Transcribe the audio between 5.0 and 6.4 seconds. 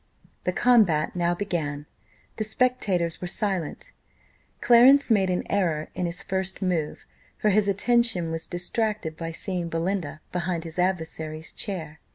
made an error in his